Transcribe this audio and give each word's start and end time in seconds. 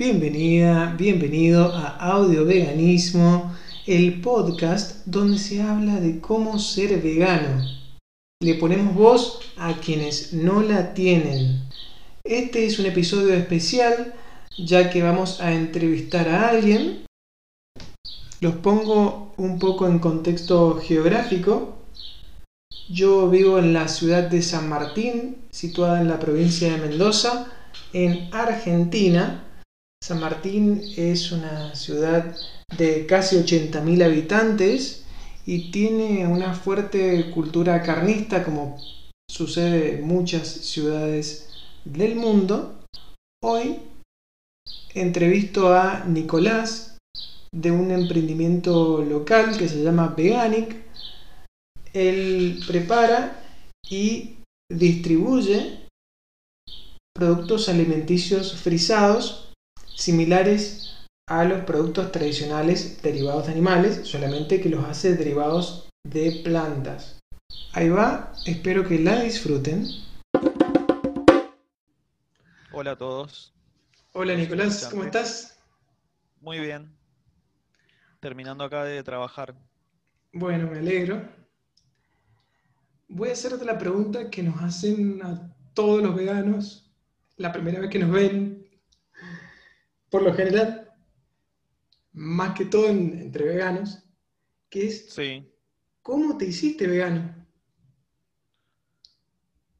Bienvenida, 0.00 0.94
bienvenido 0.96 1.74
a 1.74 1.88
Audio 1.98 2.46
Veganismo, 2.46 3.54
el 3.86 4.22
podcast 4.22 5.04
donde 5.04 5.36
se 5.36 5.60
habla 5.60 6.00
de 6.00 6.20
cómo 6.20 6.58
ser 6.58 7.02
vegano. 7.02 7.62
Le 8.42 8.54
ponemos 8.54 8.94
voz 8.94 9.40
a 9.58 9.74
quienes 9.74 10.32
no 10.32 10.62
la 10.62 10.94
tienen. 10.94 11.64
Este 12.24 12.64
es 12.64 12.78
un 12.78 12.86
episodio 12.86 13.34
especial 13.34 14.14
ya 14.56 14.88
que 14.88 15.02
vamos 15.02 15.42
a 15.42 15.52
entrevistar 15.52 16.30
a 16.30 16.48
alguien. 16.48 17.04
Los 18.40 18.54
pongo 18.54 19.34
un 19.36 19.58
poco 19.58 19.86
en 19.86 19.98
contexto 19.98 20.80
geográfico. 20.82 21.76
Yo 22.88 23.28
vivo 23.28 23.58
en 23.58 23.74
la 23.74 23.86
ciudad 23.86 24.30
de 24.30 24.40
San 24.40 24.66
Martín, 24.66 25.36
situada 25.50 26.00
en 26.00 26.08
la 26.08 26.18
provincia 26.18 26.72
de 26.72 26.78
Mendoza, 26.78 27.52
en 27.92 28.30
Argentina 28.32 29.44
San 30.02 30.18
Martín 30.18 30.82
es 30.96 31.30
una 31.30 31.74
ciudad 31.74 32.34
de 32.76 33.06
casi 33.06 33.36
80.000 33.36 34.02
habitantes 34.02 35.04
y 35.44 35.70
tiene 35.70 36.26
una 36.26 36.54
fuerte 36.54 37.30
cultura 37.30 37.82
carnista 37.82 38.42
como 38.42 38.78
sucede 39.30 39.98
en 39.98 40.06
muchas 40.06 40.48
ciudades 40.48 41.50
del 41.84 42.16
mundo. 42.16 42.80
Hoy 43.44 43.76
entrevisto 44.94 45.74
a 45.74 46.04
Nicolás 46.06 46.98
de 47.52 47.70
un 47.70 47.90
emprendimiento 47.90 49.02
local 49.02 49.58
que 49.58 49.68
se 49.68 49.82
llama 49.82 50.14
Veganic. 50.16 50.76
Él 51.92 52.60
prepara 52.66 53.42
y 53.88 54.38
distribuye 54.72 55.88
productos 57.14 57.68
alimenticios 57.68 58.54
frisados 58.54 59.49
similares 60.00 60.96
a 61.26 61.44
los 61.44 61.64
productos 61.64 62.10
tradicionales 62.10 63.02
derivados 63.02 63.46
de 63.46 63.52
animales, 63.52 64.08
solamente 64.08 64.60
que 64.60 64.70
los 64.70 64.84
hace 64.84 65.14
derivados 65.14 65.90
de 66.04 66.40
plantas. 66.42 67.18
Ahí 67.72 67.90
va, 67.90 68.32
espero 68.46 68.88
que 68.88 68.98
la 68.98 69.20
disfruten. 69.20 69.86
Hola 72.72 72.92
a 72.92 72.96
todos. 72.96 73.52
Hola 74.12 74.34
Nicolás, 74.34 74.88
¿cómo 74.90 75.04
estás? 75.04 75.58
Muy 76.40 76.58
bien. 76.58 76.90
Terminando 78.20 78.64
acá 78.64 78.84
de 78.84 79.02
trabajar. 79.02 79.54
Bueno, 80.32 80.70
me 80.70 80.78
alegro. 80.78 81.22
Voy 83.08 83.28
a 83.28 83.32
hacerte 83.32 83.64
la 83.66 83.76
pregunta 83.76 84.30
que 84.30 84.42
nos 84.42 84.62
hacen 84.62 85.22
a 85.22 85.54
todos 85.74 86.02
los 86.02 86.14
veganos 86.14 86.90
la 87.36 87.52
primera 87.52 87.80
vez 87.80 87.90
que 87.90 87.98
nos 87.98 88.10
ven 88.10 88.59
por 90.10 90.22
lo 90.22 90.34
general, 90.34 90.92
más 92.12 92.56
que 92.56 92.66
todo 92.66 92.88
entre 92.88 93.44
veganos, 93.44 94.02
que 94.68 94.86
es 94.86 95.16
¿cómo 96.02 96.36
te 96.36 96.46
hiciste 96.46 96.86
vegano? 96.86 97.34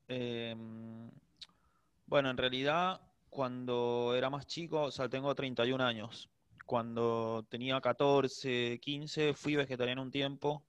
Em, 0.08 1.10
bueno, 2.06 2.30
en 2.30 2.36
realidad, 2.36 3.00
cuando 3.28 4.14
era 4.16 4.30
más 4.30 4.46
chico, 4.46 4.82
o 4.82 4.90
sea, 4.90 5.08
tengo 5.08 5.34
31 5.34 5.80
años. 5.80 6.30
Cuando 6.66 7.46
tenía 7.48 7.80
14, 7.80 8.78
15, 8.80 9.34
fui 9.34 9.56
vegetariano 9.56 10.02
un 10.02 10.10
tiempo, 10.10 10.64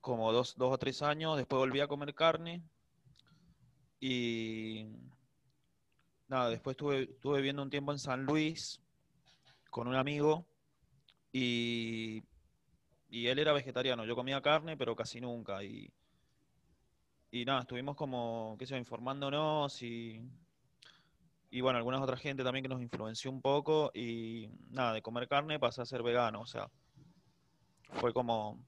como 0.00 0.32
dos, 0.32 0.54
dos 0.56 0.74
o 0.74 0.78
tres 0.78 1.02
años. 1.02 1.36
Después 1.36 1.58
volví 1.58 1.80
a 1.80 1.88
comer 1.88 2.14
carne. 2.14 2.62
Y 4.00 4.86
nada, 6.32 6.48
después 6.48 6.74
estuve, 6.74 7.08
viviendo 7.22 7.62
un 7.62 7.70
tiempo 7.70 7.92
en 7.92 7.98
San 7.98 8.24
Luis 8.24 8.80
con 9.70 9.86
un 9.86 9.94
amigo 9.94 10.46
y, 11.30 12.24
él 13.10 13.38
era 13.38 13.52
vegetariano. 13.52 14.06
Yo 14.06 14.16
comía 14.16 14.40
carne, 14.40 14.76
pero 14.76 14.96
casi 14.96 15.20
nunca. 15.20 15.62
Y, 15.62 15.92
y 17.30 17.44
nada, 17.44 17.60
estuvimos 17.60 17.96
como, 17.96 18.56
qué 18.58 18.66
sé 18.66 18.78
informándonos 18.78 19.82
y, 19.82 20.22
y 21.50 21.60
bueno, 21.60 21.76
algunas 21.76 22.00
otra 22.00 22.16
gente 22.16 22.42
también 22.42 22.62
que 22.62 22.68
nos 22.70 22.80
influenció 22.80 23.30
un 23.30 23.42
poco 23.42 23.90
y 23.94 24.48
nada, 24.70 24.94
de 24.94 25.02
comer 25.02 25.28
carne 25.28 25.58
pasé 25.58 25.82
a 25.82 25.86
ser 25.86 26.02
vegano, 26.02 26.40
o 26.40 26.46
sea, 26.46 26.70
fue 28.00 28.14
como, 28.14 28.58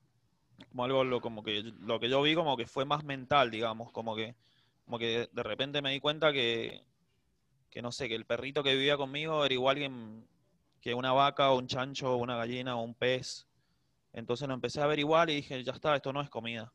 como 0.69 0.85
algo 0.85 1.05
lo, 1.05 1.21
como 1.23 1.43
que 1.43 1.63
lo 1.63 1.99
que 1.99 2.11
yo 2.11 2.21
vi 2.21 2.35
como 2.35 2.57
que 2.59 2.67
fue 2.67 2.85
más 2.85 3.05
mental, 3.05 3.51
digamos, 3.51 3.91
como 3.91 4.15
que 4.15 4.35
como 4.85 4.99
que 4.99 5.31
de 5.33 5.43
repente 5.43 5.81
me 5.81 5.93
di 5.93 6.01
cuenta 6.01 6.33
que, 6.33 6.83
que 7.75 7.83
no 7.83 7.91
sé, 7.91 8.09
que 8.09 8.15
el 8.15 8.25
perrito 8.25 8.63
que 8.63 8.77
vivía 8.77 8.97
conmigo 8.97 9.45
era 9.45 9.53
igual 9.53 9.77
que, 10.81 10.95
una 10.95 11.13
vaca 11.13 11.51
o 11.51 11.59
un 11.59 11.67
chancho 11.67 12.15
o 12.15 12.17
una 12.19 12.37
gallina 12.37 12.77
o 12.77 12.83
un 12.83 12.95
pez. 12.95 13.49
Entonces 14.13 14.47
lo 14.47 14.55
empecé 14.55 14.81
a 14.81 14.87
ver 14.87 15.01
igual 15.01 15.29
y 15.31 15.37
dije, 15.37 15.65
ya 15.65 15.73
está, 15.73 15.97
esto 15.97 16.13
no 16.13 16.23
es 16.23 16.31
comida. 16.31 16.73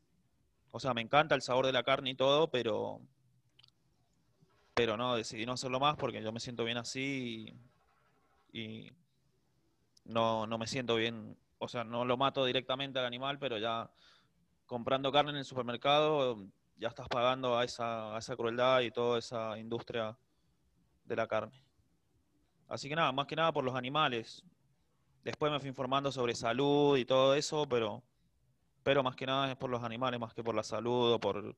O 0.70 0.78
sea, 0.78 0.92
me 0.92 1.00
encanta 1.00 1.34
el 1.34 1.40
sabor 1.40 1.64
de 1.64 1.72
la 1.72 1.84
carne 1.84 2.10
y 2.10 2.14
todo, 2.14 2.50
pero 2.50 3.00
pero 4.74 4.96
no, 4.96 5.16
decidí 5.16 5.46
no 5.46 5.52
hacerlo 5.52 5.80
más 5.80 5.96
porque 5.96 6.22
yo 6.22 6.32
me 6.32 6.40
siento 6.40 6.64
bien 6.64 6.76
así 6.76 7.54
y, 8.52 8.92
no, 10.04 10.46
no 10.46 10.58
me 10.58 10.66
siento 10.66 10.96
bien, 10.96 11.36
o 11.58 11.68
sea, 11.68 11.84
no 11.84 12.04
lo 12.04 12.16
mato 12.16 12.44
directamente 12.44 12.98
al 12.98 13.06
animal, 13.06 13.38
pero 13.38 13.58
ya 13.58 13.90
comprando 14.66 15.12
carne 15.12 15.30
en 15.32 15.38
el 15.38 15.44
supermercado 15.44 16.46
ya 16.76 16.88
estás 16.88 17.08
pagando 17.08 17.58
a 17.58 17.64
esa, 17.64 18.14
a 18.16 18.18
esa 18.18 18.36
crueldad 18.36 18.80
y 18.80 18.90
toda 18.90 19.18
esa 19.18 19.58
industria 19.58 20.16
de 21.10 21.16
la 21.16 21.26
carne. 21.26 21.62
Así 22.68 22.88
que 22.88 22.94
nada, 22.94 23.12
más 23.12 23.26
que 23.26 23.36
nada 23.36 23.52
por 23.52 23.64
los 23.64 23.74
animales. 23.74 24.44
Después 25.24 25.52
me 25.52 25.58
fui 25.58 25.68
informando 25.68 26.10
sobre 26.12 26.34
salud 26.34 26.96
y 26.96 27.04
todo 27.04 27.34
eso, 27.34 27.68
pero, 27.68 28.02
pero 28.82 29.02
más 29.02 29.16
que 29.16 29.26
nada 29.26 29.50
es 29.50 29.56
por 29.56 29.70
los 29.70 29.82
animales, 29.82 30.20
más 30.20 30.32
que 30.32 30.42
por 30.42 30.54
la 30.54 30.62
salud 30.62 31.14
o 31.14 31.20
por 31.20 31.56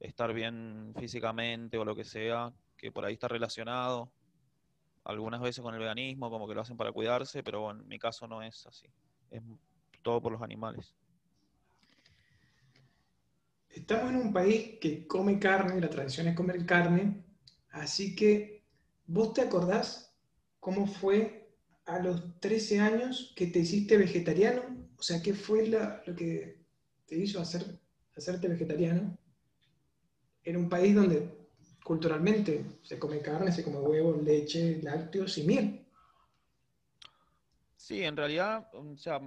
estar 0.00 0.32
bien 0.32 0.94
físicamente 0.98 1.78
o 1.78 1.84
lo 1.84 1.94
que 1.94 2.04
sea, 2.04 2.52
que 2.76 2.90
por 2.90 3.04
ahí 3.04 3.14
está 3.14 3.28
relacionado. 3.28 4.10
Algunas 5.04 5.42
veces 5.42 5.62
con 5.62 5.74
el 5.74 5.80
veganismo, 5.80 6.30
como 6.30 6.48
que 6.48 6.54
lo 6.54 6.62
hacen 6.62 6.78
para 6.78 6.92
cuidarse, 6.92 7.42
pero 7.42 7.60
bueno, 7.60 7.82
en 7.82 7.88
mi 7.88 7.98
caso 7.98 8.26
no 8.26 8.42
es 8.42 8.66
así. 8.66 8.86
Es 9.30 9.42
todo 10.02 10.20
por 10.22 10.32
los 10.32 10.40
animales. 10.40 10.94
Estamos 13.68 14.10
en 14.10 14.16
un 14.16 14.32
país 14.32 14.78
que 14.80 15.06
come 15.06 15.38
carne, 15.38 15.80
la 15.80 15.90
tradición 15.90 16.28
es 16.28 16.34
comer 16.36 16.64
carne, 16.64 17.24
así 17.70 18.14
que 18.14 18.63
¿Vos 19.06 19.34
te 19.34 19.42
acordás 19.42 20.14
cómo 20.60 20.86
fue 20.86 21.52
a 21.84 21.98
los 21.98 22.40
13 22.40 22.80
años 22.80 23.32
que 23.36 23.46
te 23.48 23.60
hiciste 23.60 23.96
vegetariano? 23.98 24.62
O 24.98 25.02
sea, 25.02 25.20
¿qué 25.20 25.34
fue 25.34 25.66
lo 25.66 26.16
que 26.16 26.64
te 27.06 27.16
hizo 27.16 27.40
hacer, 27.40 27.78
hacerte 28.16 28.48
vegetariano? 28.48 29.18
En 30.44 30.56
un 30.56 30.68
país 30.68 30.94
donde 30.94 31.44
culturalmente 31.84 32.64
se 32.82 32.98
come 32.98 33.20
carne, 33.20 33.52
se 33.52 33.62
come 33.62 33.78
huevo, 33.78 34.20
leche, 34.22 34.80
lácteos 34.82 35.36
y 35.36 35.42
miel. 35.44 35.86
Sí, 37.76 38.02
en 38.02 38.16
realidad, 38.16 38.66
o 38.72 38.96
sea, 38.96 39.20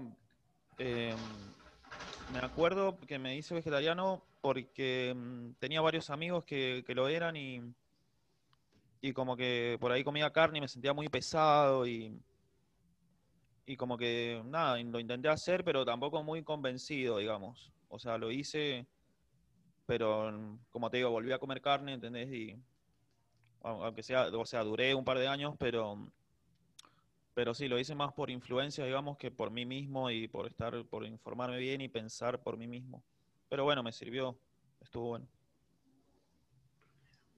em, 0.80 1.16
me 2.34 2.40
acuerdo 2.40 2.98
que 3.02 3.20
me 3.20 3.38
hice 3.38 3.54
vegetariano 3.54 4.24
porque 4.42 5.10
em, 5.10 5.54
tenía 5.60 5.82
varios 5.82 6.10
amigos 6.10 6.44
que, 6.46 6.84
que 6.88 6.96
lo 6.96 7.08
eran 7.08 7.36
y 7.36 7.62
y 9.02 9.14
como 9.14 9.36
que 9.36 9.78
por 9.80 9.92
ahí 9.92 10.04
comía 10.04 10.32
carne 10.32 10.58
y 10.58 10.62
me 10.62 10.68
sentía 10.68 10.94
muy 10.94 11.08
pesado 11.08 11.86
y, 11.86 12.20
y 13.66 13.76
como 13.78 13.98
que 13.98 14.42
nada, 14.46 14.82
lo 14.82 15.00
intenté 15.00 15.30
hacer, 15.30 15.64
pero 15.64 15.86
tampoco 15.86 16.24
muy 16.24 16.44
convencido, 16.44 17.18
digamos. 17.18 17.72
O 17.90 18.00
sea, 18.00 18.18
lo 18.18 18.32
hice, 18.32 18.88
pero 19.86 20.60
como 20.72 20.90
te 20.90 20.98
digo, 20.98 21.12
volví 21.12 21.32
a 21.32 21.40
comer 21.40 21.62
carne, 21.62 21.94
¿entendés? 21.94 22.32
Y 22.32 22.58
aunque 23.62 24.04
sea, 24.04 24.28
o 24.28 24.46
sea, 24.46 24.64
duré 24.64 24.96
un 24.96 25.06
par 25.06 25.20
de 25.20 25.28
años, 25.28 25.56
pero 25.58 26.12
pero 27.34 27.54
sí, 27.54 27.68
lo 27.68 27.78
hice 27.78 27.94
más 27.94 28.14
por 28.14 28.32
influencia, 28.32 28.84
digamos, 28.84 29.16
que 29.16 29.30
por 29.30 29.52
mí 29.52 29.64
mismo 29.64 30.10
y 30.10 30.28
por 30.28 30.48
estar, 30.48 30.84
por 30.86 31.06
informarme 31.06 31.60
bien 31.60 31.82
y 31.82 31.88
pensar 31.88 32.42
por 32.42 32.58
mí 32.58 32.68
mismo. 32.68 33.04
Pero 33.48 33.64
bueno, 33.64 33.84
me 33.84 33.92
sirvió, 33.92 34.40
estuvo 34.82 35.10
bueno. 35.10 35.28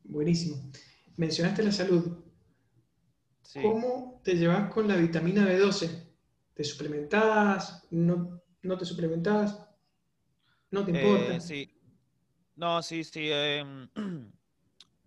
Buenísimo 0.06 0.56
mencionaste 1.19 1.63
la 1.63 1.71
salud. 1.74 2.18
¿Cómo 3.62 4.21
te 4.24 4.36
llevas 4.36 4.71
con 4.71 4.88
la 4.88 4.95
vitamina 4.95 5.45
B12? 5.45 6.07
¿Te 6.54 6.63
suplementás? 6.63 7.86
¿No, 7.92 8.42
te 8.62 8.86
suplementás? 8.86 9.60
¿No 10.71 10.86
te 10.86 10.92
importa? 10.92 11.36
Eh, 11.36 11.42
sí. 11.42 11.69
No, 12.56 12.81
sí, 12.81 13.04
sí. 13.04 13.30
Em, 13.31 13.89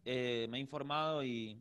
eh, 0.04 0.46
me 0.50 0.58
he 0.58 0.60
informado 0.60 1.24
y, 1.24 1.58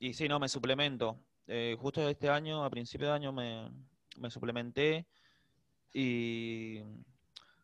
y 0.00 0.12
sí, 0.12 0.26
no, 0.26 0.40
me 0.40 0.48
suplemento. 0.48 1.16
Eh, 1.46 1.76
justo 1.78 2.08
este 2.08 2.28
año, 2.28 2.64
a 2.64 2.70
principio 2.70 3.06
de 3.06 3.12
año, 3.12 3.32
me, 3.32 3.70
me 4.18 4.28
suplementé 4.28 5.06
y, 5.92 6.80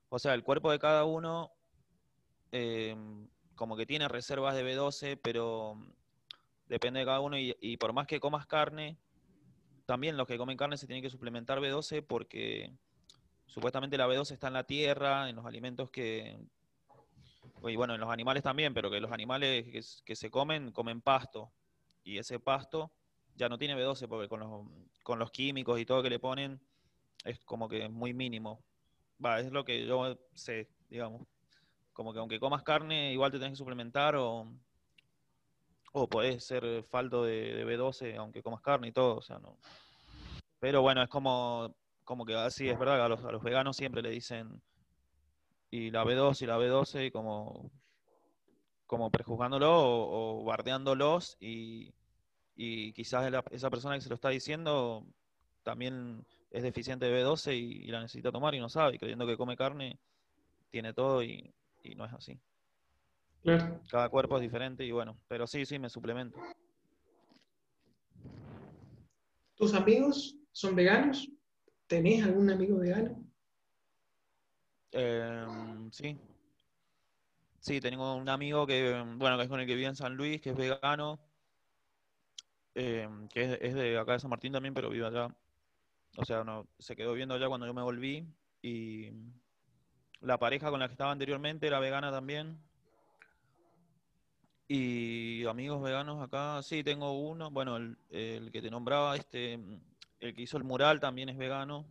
o 0.08 0.18
sea, 0.20 0.34
el 0.34 0.44
cuerpo 0.44 0.70
de 0.70 0.78
cada 0.78 1.04
uno 1.04 1.50
em, 2.52 3.26
como 3.62 3.76
que 3.76 3.86
tiene 3.86 4.08
reservas 4.08 4.56
de 4.56 4.64
B12, 4.64 5.20
pero 5.22 5.80
depende 6.66 6.98
de 6.98 7.06
cada 7.06 7.20
uno 7.20 7.38
y, 7.38 7.56
y 7.60 7.76
por 7.76 7.92
más 7.92 8.08
que 8.08 8.18
comas 8.18 8.44
carne, 8.44 8.98
también 9.86 10.16
los 10.16 10.26
que 10.26 10.36
comen 10.36 10.56
carne 10.56 10.76
se 10.76 10.88
tienen 10.88 11.00
que 11.00 11.10
suplementar 11.10 11.60
B12 11.60 12.04
porque 12.04 12.72
supuestamente 13.46 13.96
la 13.96 14.08
B12 14.08 14.32
está 14.32 14.48
en 14.48 14.54
la 14.54 14.64
tierra, 14.64 15.28
en 15.28 15.36
los 15.36 15.46
alimentos 15.46 15.90
que, 15.90 16.40
y 17.62 17.76
bueno, 17.76 17.94
en 17.94 18.00
los 18.00 18.10
animales 18.10 18.42
también, 18.42 18.74
pero 18.74 18.90
que 18.90 18.98
los 18.98 19.12
animales 19.12 19.62
que, 19.66 19.80
que 20.04 20.16
se 20.16 20.28
comen, 20.28 20.72
comen 20.72 21.00
pasto. 21.00 21.52
Y 22.02 22.18
ese 22.18 22.40
pasto 22.40 22.90
ya 23.36 23.48
no 23.48 23.58
tiene 23.58 23.76
B12 23.76 24.08
porque 24.08 24.28
con 24.28 24.40
los, 24.40 24.66
con 25.04 25.20
los 25.20 25.30
químicos 25.30 25.78
y 25.78 25.86
todo 25.86 26.02
que 26.02 26.10
le 26.10 26.18
ponen 26.18 26.60
es 27.24 27.38
como 27.44 27.68
que 27.68 27.88
muy 27.88 28.12
mínimo. 28.12 28.64
Va, 29.24 29.38
es 29.38 29.52
lo 29.52 29.64
que 29.64 29.86
yo 29.86 30.18
sé, 30.34 30.68
digamos. 30.88 31.28
Como 31.92 32.12
que 32.12 32.18
aunque 32.18 32.40
comas 32.40 32.62
carne, 32.62 33.12
igual 33.12 33.30
te 33.30 33.38
tenés 33.38 33.52
que 33.52 33.56
suplementar 33.56 34.16
o, 34.16 34.50
o 35.92 36.08
podés 36.08 36.44
ser 36.44 36.84
falto 36.84 37.24
de, 37.24 37.54
de 37.54 37.66
B12 37.66 38.16
aunque 38.16 38.42
comas 38.42 38.62
carne 38.62 38.88
y 38.88 38.92
todo, 38.92 39.16
o 39.16 39.22
sea, 39.22 39.38
no. 39.38 39.58
Pero 40.58 40.80
bueno, 40.80 41.02
es 41.02 41.08
como, 41.08 41.74
como 42.04 42.24
que 42.24 42.34
así 42.34 42.68
es 42.68 42.78
verdad, 42.78 43.04
a 43.04 43.08
los, 43.08 43.24
a 43.24 43.32
los 43.32 43.42
veganos 43.42 43.76
siempre 43.76 44.02
le 44.02 44.10
dicen 44.10 44.62
y 45.70 45.90
la 45.90 46.04
B2 46.04 46.42
y 46.42 46.46
la 46.46 46.58
B12 46.58 47.10
como, 47.10 47.70
como 48.86 49.10
prejuzgándolo 49.10 49.70
o, 49.72 50.44
bardeándolos 50.44 51.36
y, 51.40 51.94
y 52.54 52.92
quizás 52.92 53.32
esa 53.50 53.70
persona 53.70 53.94
que 53.96 54.02
se 54.02 54.08
lo 54.08 54.14
está 54.14 54.28
diciendo 54.28 55.06
también 55.62 56.26
es 56.50 56.62
deficiente 56.62 57.06
de 57.06 57.24
B12 57.24 57.54
y, 57.54 57.84
y 57.84 57.86
la 57.88 58.00
necesita 58.00 58.30
tomar 58.30 58.54
y 58.54 58.60
no 58.60 58.68
sabe, 58.68 58.96
y 58.96 58.98
creyendo 58.98 59.26
que 59.26 59.36
come 59.36 59.56
carne, 59.56 59.98
tiene 60.70 60.92
todo 60.92 61.22
y, 61.22 61.52
y 61.82 61.94
no 61.94 62.04
es 62.04 62.12
así. 62.12 62.40
Claro. 63.42 63.80
Cada 63.88 64.08
cuerpo 64.08 64.36
es 64.36 64.42
diferente 64.42 64.84
y 64.84 64.92
bueno, 64.92 65.18
pero 65.28 65.46
sí, 65.46 65.66
sí, 65.66 65.78
me 65.78 65.88
suplemento. 65.88 66.38
¿Tus 69.56 69.74
amigos 69.74 70.36
son 70.52 70.76
veganos? 70.76 71.28
¿Tenés 71.86 72.24
algún 72.24 72.50
amigo 72.50 72.78
vegano? 72.78 73.22
Em, 74.92 75.90
sí. 75.90 76.18
Sí, 77.58 77.80
tengo 77.80 78.14
un 78.14 78.28
amigo 78.28 78.66
que, 78.66 78.92
bueno, 79.16 79.36
que 79.36 79.44
es 79.44 79.48
con 79.48 79.60
el 79.60 79.66
que 79.66 79.74
vive 79.74 79.88
en 79.88 79.96
San 79.96 80.16
Luis, 80.16 80.40
que 80.40 80.50
es 80.50 80.56
vegano, 80.56 81.20
em, 82.74 83.28
que 83.28 83.44
es, 83.44 83.58
es 83.60 83.74
de 83.74 83.98
acá 83.98 84.12
de 84.12 84.20
San 84.20 84.30
Martín 84.30 84.52
también, 84.52 84.74
pero 84.74 84.90
vive 84.90 85.06
allá. 85.06 85.28
O 86.16 86.24
sea, 86.24 86.44
no, 86.44 86.68
se 86.78 86.96
quedó 86.96 87.12
viviendo 87.12 87.34
allá 87.34 87.48
cuando 87.48 87.66
yo 87.66 87.74
me 87.74 87.82
volví. 87.82 88.26
Y 88.60 89.10
la 90.22 90.38
pareja 90.38 90.70
con 90.70 90.80
la 90.80 90.88
que 90.88 90.92
estaba 90.92 91.12
anteriormente 91.12 91.66
era 91.66 91.78
vegana 91.80 92.10
también. 92.10 92.58
Y 94.68 95.44
amigos 95.46 95.82
veganos 95.82 96.22
acá, 96.22 96.62
sí, 96.62 96.82
tengo 96.82 97.12
uno, 97.20 97.50
bueno, 97.50 97.76
el, 97.76 97.98
el 98.10 98.50
que 98.50 98.62
te 98.62 98.70
nombraba, 98.70 99.16
este, 99.16 99.54
el 100.20 100.34
que 100.34 100.42
hizo 100.42 100.56
el 100.56 100.64
mural 100.64 100.98
también 101.00 101.28
es 101.28 101.36
vegano, 101.36 101.84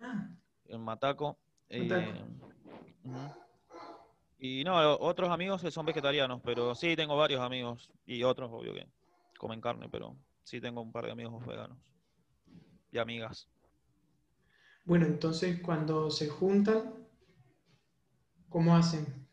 Ah, 0.00 0.28
en 0.66 0.80
Mataco. 0.80 1.38
Mataco. 1.70 2.02
Eh. 2.04 2.24
Y 4.38 4.62
no, 4.64 4.96
otros 4.98 5.30
amigos 5.30 5.62
son 5.72 5.84
vegetarianos, 5.84 6.40
pero 6.44 6.74
sí 6.74 6.94
tengo 6.94 7.16
varios 7.16 7.40
amigos 7.40 7.90
y 8.06 8.22
otros, 8.22 8.50
obvio 8.52 8.72
que 8.72 8.86
comen 9.36 9.60
carne, 9.60 9.88
pero 9.90 10.16
sí 10.44 10.60
tengo 10.60 10.80
un 10.80 10.92
par 10.92 11.06
de 11.06 11.10
amigos 11.12 11.44
veganos 11.44 11.76
y 12.92 12.98
amigas. 12.98 13.48
Bueno, 14.84 15.06
entonces 15.06 15.60
cuando 15.60 16.10
se 16.10 16.28
juntan, 16.28 17.07
¿cómo 18.48 18.76
hacen? 18.76 19.26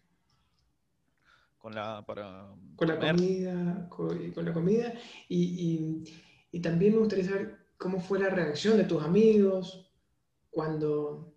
Con 1.58 1.74
la, 1.74 2.06
para 2.06 2.50
Con 2.76 2.88
la 2.88 2.96
comer. 3.00 3.16
comida, 3.16 3.90
con 3.90 4.46
la 4.46 4.54
comida. 4.54 4.94
Y, 5.30 5.44
y- 5.44 6.04
y 6.52 6.60
también 6.62 6.94
me 6.94 7.00
gustaría 7.00 7.26
saber 7.26 7.68
cómo 7.78 8.00
fue 8.00 8.20
la 8.20 8.30
reacción 8.30 8.78
de 8.78 8.86
tus 8.86 9.04
amigos 9.04 9.92
cuando 10.50 11.34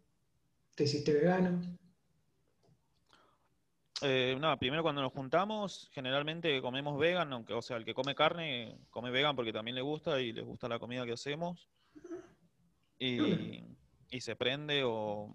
te 0.76 0.84
hiciste 0.84 1.12
vegano. 1.12 1.60
Eh, 4.02 4.36
nada, 4.38 4.56
primero 4.56 4.84
cuando 4.84 5.02
nos 5.02 5.12
juntamos, 5.12 5.90
generalmente 5.92 6.62
comemos 6.62 6.96
vegan, 7.00 7.32
aunque, 7.32 7.52
o 7.52 7.62
sea, 7.62 7.78
el 7.78 7.84
que 7.84 7.94
come 7.94 8.14
carne, 8.14 8.78
come 8.90 9.10
vegan 9.10 9.34
porque 9.34 9.52
también 9.52 9.74
le 9.74 9.82
gusta 9.82 10.20
y 10.20 10.32
le 10.32 10.42
gusta 10.42 10.69
la 10.69 10.78
comida 10.78 11.04
que 11.04 11.12
hacemos. 11.14 11.69
Y, 13.00 13.64
y 14.10 14.20
se 14.20 14.36
prende 14.36 14.82
o... 14.84 15.34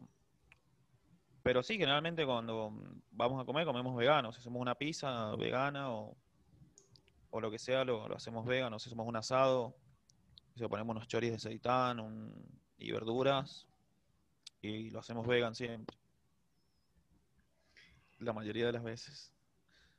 Pero 1.44 1.62
sí, 1.62 1.74
generalmente 1.78 2.26
cuando 2.26 2.74
vamos 3.12 3.42
a 3.42 3.46
comer, 3.46 3.66
comemos 3.66 3.96
veganos. 3.98 4.36
Si 4.36 4.40
hacemos 4.42 4.62
una 4.62 4.76
pizza 4.76 5.36
vegana 5.36 5.92
o, 5.92 6.16
o 7.32 7.42
lo 7.42 7.52
que 7.52 7.60
sea, 7.60 7.84
lo, 7.84 8.08
lo 8.08 8.16
hacemos 8.16 8.46
vegano. 8.46 8.80
Si 8.80 8.88
hacemos 8.90 9.06
un 9.06 9.18
asado, 9.18 9.76
si 10.56 10.66
ponemos 10.68 10.96
unos 10.96 11.08
choris 11.08 11.32
de 11.32 11.40
seitán 11.40 12.00
un- 12.00 12.34
y 12.78 12.92
verduras 12.92 13.68
y 14.62 14.90
lo 14.90 15.00
hacemos 15.00 15.28
vegan 15.28 15.54
siempre. 15.54 15.98
La 18.20 18.32
mayoría 18.32 18.66
de 18.68 18.72
las 18.74 18.84
veces. 18.84 19.34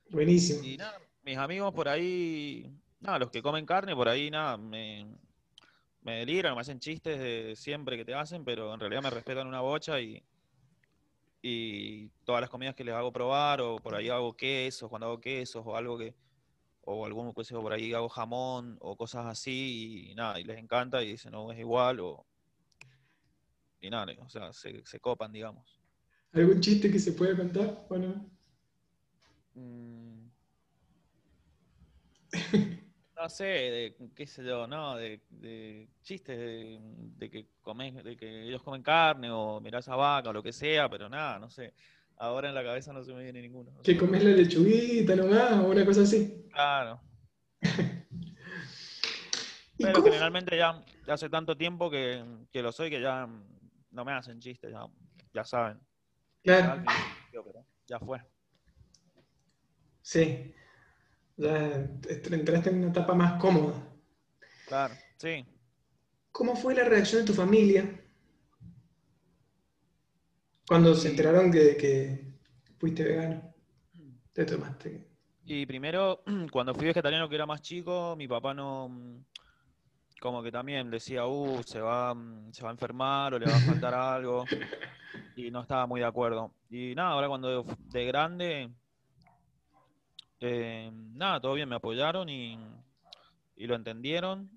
Buenísimo. 0.09 0.63
Y 0.63 0.77
nada, 0.77 0.99
mis 1.23 1.37
amigos 1.37 1.73
por 1.73 1.87
ahí, 1.87 2.71
nada, 2.99 3.19
los 3.19 3.29
que 3.29 3.43
comen 3.43 3.65
carne 3.67 3.95
por 3.95 4.09
ahí, 4.09 4.31
nada, 4.31 4.57
me, 4.57 5.05
me 6.01 6.17
deliran, 6.17 6.55
me 6.55 6.61
hacen 6.61 6.79
chistes 6.79 7.19
de 7.19 7.55
siempre 7.55 7.97
que 7.97 8.05
te 8.05 8.15
hacen, 8.15 8.43
pero 8.43 8.73
en 8.73 8.79
realidad 8.79 9.03
me 9.03 9.09
respetan 9.11 9.47
una 9.47 9.61
bocha 9.61 9.99
y, 9.99 10.23
y 11.47 12.09
todas 12.23 12.41
las 12.41 12.49
comidas 12.49 12.73
que 12.73 12.83
les 12.83 12.95
hago 12.95 13.13
probar, 13.13 13.61
o 13.61 13.75
por 13.75 13.93
ahí 13.93 14.09
hago 14.09 14.35
quesos, 14.35 14.89
cuando 14.89 15.05
hago 15.05 15.21
quesos, 15.21 15.61
o 15.63 15.75
algo 15.75 15.95
que, 15.95 16.15
o 16.81 17.05
algún 17.05 17.35
queso 17.35 17.61
por 17.61 17.71
ahí 17.71 17.93
hago 17.93 18.09
jamón, 18.09 18.79
o 18.81 18.97
cosas 18.97 19.27
así, 19.27 20.09
y 20.09 20.15
nada, 20.15 20.39
y 20.39 20.43
les 20.43 20.57
encanta 20.57 21.03
y 21.03 21.09
dicen, 21.09 21.33
no, 21.33 21.51
es 21.51 21.59
igual, 21.59 21.99
o, 21.99 22.25
y 23.79 23.91
nada, 23.91 24.11
o 24.25 24.29
sea, 24.29 24.51
se, 24.53 24.83
se 24.87 24.99
copan, 24.99 25.31
digamos. 25.31 25.79
¿Algún 26.33 26.59
chiste 26.61 26.91
que 26.91 26.97
se 26.97 27.11
pueda 27.11 27.37
contar 27.37 27.85
o 27.89 27.97
no? 27.97 28.27
Mm. 29.53 30.29
No 33.17 33.29
sé, 33.29 33.45
de, 33.45 33.95
qué 34.13 34.27
sé 34.27 34.43
yo, 34.43 34.67
no, 34.67 34.97
de, 34.97 35.21
de 35.29 35.87
chistes 36.03 36.37
de, 36.37 36.79
de 36.81 37.29
que 37.29 37.47
de 37.77 38.15
que 38.15 38.43
ellos 38.47 38.63
comen 38.63 38.81
carne 38.81 39.29
o 39.29 39.59
mirás 39.59 39.87
a 39.89 39.95
vaca 39.95 40.29
o 40.29 40.33
lo 40.33 40.41
que 40.41 40.53
sea, 40.53 40.89
pero 40.89 41.09
nada, 41.09 41.37
no 41.39 41.49
sé. 41.49 41.73
Ahora 42.17 42.47
en 42.49 42.55
la 42.55 42.63
cabeza 42.63 42.93
no 42.93 43.03
se 43.03 43.13
me 43.13 43.23
viene 43.23 43.41
ninguno. 43.41 43.71
no 43.71 43.81
¿Que 43.81 43.97
comes 43.97 44.23
la 44.23 44.29
lechuguita 44.31 45.15
nomás 45.15 45.51
o 45.53 45.67
una 45.67 45.85
cosa 45.85 46.01
así? 46.03 46.47
Claro. 46.51 47.01
¿Y 49.77 49.83
Pero 49.83 49.93
cómo- 49.95 50.05
generalmente 50.05 50.57
ya, 50.57 50.81
hace 51.07 51.29
tanto 51.29 51.57
tiempo 51.57 51.89
que, 51.91 52.23
que 52.49 52.61
lo 52.61 52.71
soy 52.71 52.89
que 52.89 53.01
ya 53.01 53.27
no 53.91 54.05
me 54.05 54.13
hacen 54.13 54.39
chistes, 54.39 54.71
ya, 54.71 54.85
ya 55.33 55.43
saben. 55.43 55.79
Claro, 56.43 56.81
ya 57.87 57.99
fue. 57.99 58.21
sí. 60.01 60.53
Ya 61.37 61.73
entraste 62.31 62.69
en 62.69 62.77
una 62.77 62.87
etapa 62.91 63.13
más 63.13 63.33
cómoda. 63.41 63.73
Claro, 64.65 64.95
sí. 65.17 65.45
¿Cómo 66.35 66.53
fue 66.53 66.75
la 66.75 66.83
reacción 66.83 67.21
de 67.21 67.27
tu 67.27 67.33
familia 67.33 67.89
cuando 70.67 70.93
se 70.93 71.07
enteraron 71.07 71.49
que, 71.49 71.77
que 71.77 72.25
fuiste 72.77 73.05
vegano? 73.05 73.53
Te 74.33 74.43
tomaste. 74.43 75.07
Y 75.45 75.65
primero, 75.65 76.23
cuando 76.51 76.75
fui 76.75 76.87
vegetariano 76.87 77.29
que 77.29 77.35
era 77.35 77.45
más 77.45 77.61
chico, 77.61 78.17
mi 78.17 78.27
papá 78.27 78.53
no, 78.53 78.89
mm, 78.89 79.23
como 80.19 80.43
que 80.43 80.51
también 80.51 80.91
decía, 80.91 81.25
uh, 81.25 81.63
se 81.63 81.79
va, 81.79 82.13
mm, 82.13 82.51
se 82.51 82.63
va 82.63 82.69
a 82.69 82.73
enfermar 82.73 83.33
o 83.33 83.39
le 83.39 83.45
va 83.45 83.55
a 83.55 83.59
faltar 83.61 83.93
algo, 83.93 84.43
y 85.37 85.49
no 85.51 85.61
estaba 85.61 85.87
muy 85.87 86.01
de 86.01 86.07
acuerdo. 86.07 86.51
Y 86.69 86.95
nada, 86.95 87.11
ahora 87.11 87.29
cuando 87.29 87.63
de 87.63 88.05
grande, 88.05 88.69
eh, 90.41 90.91
nada, 91.13 91.39
todo 91.39 91.53
bien, 91.53 91.69
me 91.69 91.75
apoyaron 91.75 92.27
y, 92.27 92.59
y 93.55 93.67
lo 93.67 93.75
entendieron. 93.75 94.54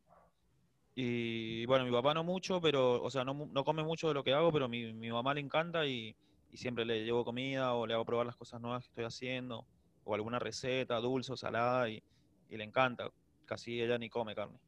Y 1.00 1.64
bueno, 1.66 1.84
mi 1.84 1.92
papá 1.92 2.12
no 2.12 2.24
mucho, 2.24 2.60
pero, 2.60 3.00
o 3.00 3.08
sea, 3.08 3.22
no, 3.22 3.32
no 3.32 3.62
come 3.62 3.84
mucho 3.84 4.08
de 4.08 4.14
lo 4.14 4.24
que 4.24 4.32
hago, 4.32 4.50
pero 4.50 4.68
mi, 4.68 4.92
mi 4.92 5.12
mamá 5.12 5.32
le 5.32 5.40
encanta 5.40 5.86
y, 5.86 6.16
y 6.50 6.56
siempre 6.56 6.84
le 6.84 7.04
llevo 7.04 7.24
comida 7.24 7.72
o 7.74 7.86
le 7.86 7.94
hago 7.94 8.04
probar 8.04 8.26
las 8.26 8.34
cosas 8.34 8.60
nuevas 8.60 8.82
que 8.82 8.88
estoy 8.88 9.04
haciendo, 9.04 9.64
o 10.02 10.16
alguna 10.16 10.40
receta, 10.40 10.96
dulce 10.96 11.32
o 11.32 11.36
salada, 11.36 11.88
y, 11.88 12.02
y 12.48 12.56
le 12.56 12.64
encanta. 12.64 13.08
Casi 13.46 13.80
ella 13.80 13.96
ni 13.96 14.08
come 14.10 14.34
carne. 14.34 14.58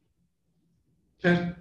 Claro. 1.19 1.53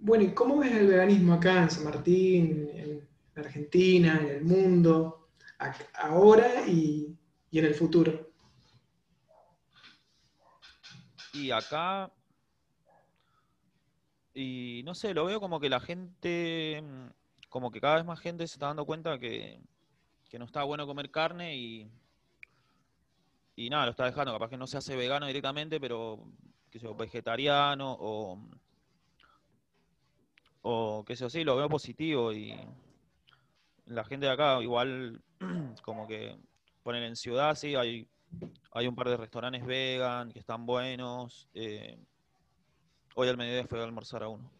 Bueno, 0.00 0.24
¿y 0.24 0.34
cómo 0.34 0.58
ves 0.58 0.72
el 0.72 0.88
veganismo 0.88 1.34
acá 1.34 1.62
en 1.62 1.70
San 1.70 1.84
Martín, 1.84 2.68
en 2.74 3.08
Argentina, 3.36 4.18
en 4.20 4.30
el 4.30 4.42
mundo, 4.42 5.28
ahora 5.94 6.66
y, 6.66 7.16
y 7.52 7.58
en 7.60 7.66
el 7.66 7.74
futuro? 7.74 8.32
Y 11.34 11.52
acá, 11.52 12.10
y 14.36 14.82
no 14.84 14.94
sé, 14.94 15.14
lo 15.14 15.24
veo 15.24 15.40
como 15.40 15.58
que 15.60 15.70
la 15.70 15.80
gente, 15.80 16.82
mm, 16.82 17.48
como 17.48 17.70
que 17.70 17.80
cada 17.80 17.96
vez 17.96 18.04
más 18.04 18.20
gente 18.20 18.46
se 18.46 18.56
está 18.56 18.66
dando 18.66 18.84
cuenta 18.84 19.18
que, 19.18 19.58
que 20.28 20.38
no 20.38 20.44
está 20.44 20.62
bueno 20.62 20.86
comer 20.86 21.10
carne 21.10 21.56
y, 21.56 21.90
y 23.56 23.70
nada, 23.70 23.86
lo 23.86 23.90
está 23.92 24.04
dejando. 24.04 24.32
Capaz 24.34 24.50
que 24.50 24.58
no 24.58 24.66
se 24.66 24.76
hace 24.76 24.94
vegano 24.94 25.26
directamente, 25.26 25.80
pero 25.80 26.22
que 26.70 26.78
sea 26.78 26.90
vegetariano 26.92 27.96
o, 27.98 28.38
o 30.60 31.04
qué 31.06 31.16
sé 31.16 31.24
yo, 31.24 31.30
sí, 31.30 31.42
lo 31.42 31.56
veo 31.56 31.70
positivo 31.70 32.30
y 32.32 32.54
la 33.86 34.04
gente 34.04 34.26
de 34.26 34.32
acá 34.32 34.62
igual 34.62 35.22
como 35.82 36.06
que 36.06 36.36
ponen 36.82 37.04
en 37.04 37.16
ciudad, 37.16 37.54
sí, 37.54 37.74
hay, 37.74 38.06
hay 38.72 38.86
un 38.86 38.94
par 38.94 39.08
de 39.08 39.16
restaurantes 39.16 39.64
vegan 39.64 40.30
que 40.30 40.40
están 40.40 40.66
buenos. 40.66 41.48
eh, 41.54 41.98
hoy 43.16 43.28
al 43.28 43.36
mediodía 43.36 43.66
fui 43.66 43.78
a 43.80 43.84
almorzar 43.84 44.22
a 44.22 44.28
uno, 44.28 44.50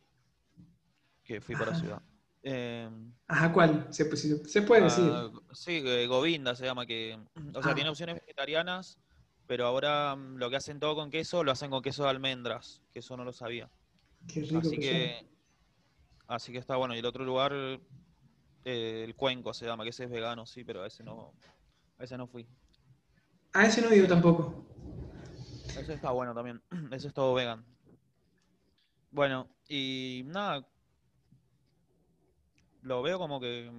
que 1.23 1.41
fui 1.41 1.55
para 1.55 1.71
Ajá. 1.73 1.81
ciudad. 1.81 2.03
Eh, 2.43 2.89
Ajá, 3.29 3.53
¿cuál? 3.53 3.87
Se, 3.93 4.17
se- 4.17 4.63
puede 4.63 4.83
decir. 4.85 5.05
Ah, 5.13 5.31
sí, 5.53 5.83
eh, 5.85 6.07
Govinda 6.07 6.55
se 6.55 6.65
llama, 6.65 6.87
que, 6.87 7.19
o 7.55 7.63
sea, 7.63 7.73
Ah. 7.73 7.75
tiene 7.75 7.91
opciones 7.91 8.15
vegetarianas, 8.17 8.99
pero 9.47 9.67
ahora 9.67 10.17
mm, 10.17 10.37
lo 10.37 10.49
que 10.49 10.57
hacen 10.57 10.81
todo 10.81 10.95
con 10.95 11.11
queso, 11.11 11.45
lo 11.45 11.53
hacen 11.53 11.71
con 11.71 11.83
queso 11.83 12.05
de 12.05 12.11
almendras, 12.11 12.83
que 12.93 13.01
eso 13.01 13.17
no 13.17 13.25
lo 13.25 13.33
sabía. 13.33 13.69
Qué 14.27 14.41
rico 14.43 14.59
Así 14.59 14.71
que 14.77 14.81
que, 14.81 15.27
así 16.29 16.53
que 16.53 16.59
está 16.59 16.77
bueno. 16.77 16.95
Y 16.95 16.99
el 17.01 17.07
otro 17.07 17.25
lugar, 17.25 17.53
eh, 18.65 19.05
el 19.05 19.15
Cuenco 19.17 19.53
se 19.53 19.67
llama, 19.67 19.85
que 19.85 19.91
ese 19.91 20.05
es 20.05 20.11
vegano, 20.11 20.47
sí, 20.47 20.65
pero 20.65 20.83
a 20.83 20.87
ese 20.87 21.03
no, 21.05 21.35
a 21.99 22.05
ese 22.05 22.17
no 22.17 22.27
fui. 22.27 22.47
A 23.53 23.67
ese 23.67 23.83
no 23.83 23.91
he 23.91 23.97
ido 23.97 24.07
tampoco. 24.09 24.65
Ese 25.77 25.93
está 25.95 26.11
bueno 26.13 26.33
también, 26.35 26.63
ese 26.93 27.09
es 27.09 27.15
todo 27.15 27.35
vegan. 27.35 27.65
Bueno, 29.17 29.49
y 29.67 30.25
nada, 30.27 30.69
lo 32.83 33.01
veo 33.01 33.19
como 33.19 33.41
que, 33.41 33.73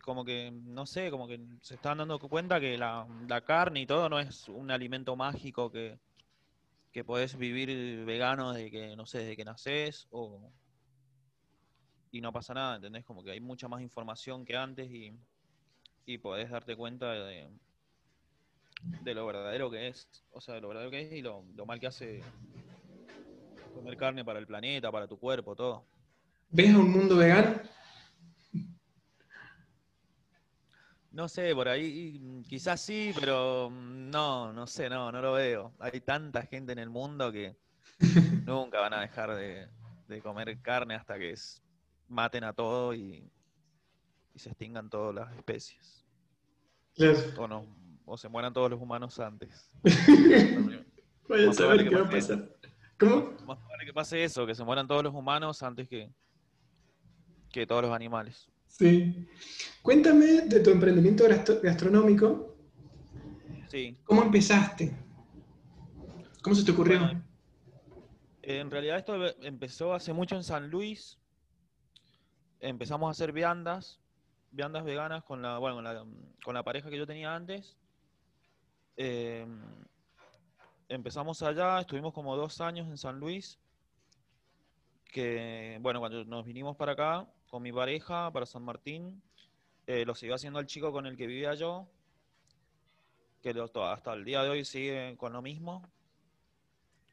como 0.00 0.24
que, 0.24 0.50
no 0.50 0.86
sé, 0.86 1.10
como 1.10 1.28
que 1.28 1.38
se 1.60 1.74
están 1.74 1.98
dando 1.98 2.18
cuenta 2.18 2.58
que 2.60 2.78
la, 2.78 3.06
la 3.28 3.42
carne 3.42 3.82
y 3.82 3.86
todo 3.86 4.08
no 4.08 4.18
es 4.18 4.48
un 4.48 4.70
alimento 4.70 5.16
mágico 5.16 5.70
que, 5.70 5.98
que 6.92 7.04
podés 7.04 7.36
vivir 7.36 8.06
vegano 8.06 8.54
desde 8.54 8.70
que, 8.70 8.96
no 8.96 9.04
sé, 9.04 9.18
desde 9.18 9.36
que 9.36 9.44
nacés 9.44 10.08
o, 10.10 10.40
y 12.10 12.22
no 12.22 12.32
pasa 12.32 12.54
nada, 12.54 12.76
¿entendés? 12.76 13.04
Como 13.04 13.22
que 13.22 13.32
hay 13.32 13.40
mucha 13.40 13.68
más 13.68 13.82
información 13.82 14.46
que 14.46 14.56
antes 14.56 14.90
y, 14.90 15.12
y 16.06 16.16
podés 16.16 16.48
darte 16.48 16.74
cuenta 16.74 17.12
de, 17.12 17.50
de 19.02 19.14
lo 19.14 19.26
verdadero 19.26 19.70
que 19.70 19.88
es, 19.88 20.08
o 20.32 20.40
sea, 20.40 20.54
de 20.54 20.62
lo 20.62 20.68
verdadero 20.68 20.90
que 20.90 21.02
es 21.02 21.12
y 21.12 21.20
lo, 21.20 21.44
lo 21.54 21.66
mal 21.66 21.78
que 21.78 21.88
hace 21.88 22.22
comer 23.82 23.96
carne 23.96 24.24
para 24.24 24.38
el 24.38 24.46
planeta, 24.46 24.92
para 24.92 25.08
tu 25.08 25.18
cuerpo, 25.18 25.56
todo. 25.56 25.84
¿Ves 26.50 26.72
a 26.72 26.78
un 26.78 26.90
mundo 26.90 27.16
vegano? 27.16 27.60
No 31.10 31.28
sé, 31.28 31.52
por 31.54 31.68
ahí 31.68 32.18
mm, 32.20 32.42
quizás 32.44 32.80
sí, 32.80 33.12
pero 33.18 33.70
mm, 33.70 34.08
no, 34.08 34.52
no 34.52 34.66
sé, 34.66 34.88
no, 34.88 35.10
no 35.10 35.20
lo 35.20 35.32
veo. 35.32 35.74
Hay 35.80 36.00
tanta 36.00 36.42
gente 36.42 36.72
en 36.72 36.78
el 36.78 36.90
mundo 36.90 37.32
que 37.32 37.56
nunca 38.46 38.80
van 38.80 38.94
a 38.94 39.00
dejar 39.00 39.34
de, 39.34 39.68
de 40.06 40.22
comer 40.22 40.60
carne 40.62 40.94
hasta 40.94 41.18
que 41.18 41.34
maten 42.08 42.44
a 42.44 42.52
todo 42.52 42.94
y, 42.94 43.28
y 44.32 44.38
se 44.38 44.50
extingan 44.50 44.88
todas 44.88 45.14
las 45.14 45.36
especies. 45.36 46.06
Claro. 46.94 47.18
O 47.36 47.48
no, 47.48 47.66
o 48.04 48.16
se 48.16 48.28
mueran 48.28 48.52
todos 48.52 48.70
los 48.70 48.80
humanos 48.80 49.18
antes. 49.18 49.68
Vaya 51.28 51.50
a 51.50 51.52
saber 51.52 51.88
qué 51.88 51.96
va 51.96 52.06
a 52.06 52.10
pasar. 52.10 52.48
¿Cómo? 52.98 53.32
Más 53.46 53.58
probable 53.58 53.86
que 53.86 53.92
pase 53.92 54.22
eso, 54.24 54.46
que 54.46 54.54
se 54.54 54.64
mueran 54.64 54.86
todos 54.86 55.02
los 55.02 55.14
humanos 55.14 55.62
antes 55.62 55.88
que, 55.88 56.10
que 57.50 57.66
todos 57.66 57.82
los 57.82 57.92
animales. 57.92 58.48
Sí. 58.66 59.28
Cuéntame 59.82 60.42
de 60.42 60.60
tu 60.60 60.70
emprendimiento 60.70 61.24
gastro- 61.28 61.60
gastronómico. 61.62 62.56
Sí, 63.68 63.96
¿Cómo 64.04 64.22
empezaste? 64.22 64.94
¿Cómo 66.42 66.54
se 66.56 66.64
te 66.64 66.72
ocurrió? 66.72 66.98
Bueno, 67.00 67.24
En 68.42 68.70
realidad 68.70 68.98
esto 68.98 69.14
empezó 69.42 69.94
hace 69.94 70.12
mucho 70.12 70.36
en 70.36 70.44
San 70.44 70.68
Luis. 70.70 71.18
Empezamos 72.60 73.08
a 73.08 73.10
hacer 73.12 73.32
viandas, 73.32 74.00
viandas 74.50 74.84
veganas 74.84 75.24
con 75.24 75.42
la, 75.42 75.58
bueno, 75.58 75.76
con 75.76 75.84
la, 75.84 76.04
con 76.44 76.54
la 76.54 76.62
pareja 76.62 76.90
que 76.90 76.98
yo 76.98 77.06
tenía 77.06 77.34
antes. 77.34 77.76
Eh, 78.96 79.46
empezamos 80.92 81.42
allá, 81.42 81.80
estuvimos 81.80 82.12
como 82.12 82.36
dos 82.36 82.60
años 82.60 82.86
en 82.88 82.98
San 82.98 83.18
Luis. 83.18 83.58
Que, 85.04 85.78
bueno, 85.80 86.00
cuando 86.00 86.24
nos 86.24 86.44
vinimos 86.44 86.76
para 86.76 86.92
acá 86.92 87.26
con 87.48 87.62
mi 87.62 87.72
pareja, 87.72 88.30
para 88.30 88.46
San 88.46 88.62
Martín, 88.62 89.22
eh, 89.86 90.04
lo 90.04 90.14
siguió 90.14 90.34
haciendo 90.34 90.58
el 90.58 90.66
chico 90.66 90.92
con 90.92 91.06
el 91.06 91.16
que 91.16 91.26
vivía 91.26 91.54
yo, 91.54 91.86
que 93.42 93.54
hasta 93.84 94.12
el 94.12 94.24
día 94.24 94.42
de 94.42 94.50
hoy 94.50 94.64
sigue 94.64 95.16
con 95.16 95.32
lo 95.32 95.42
mismo. 95.42 95.82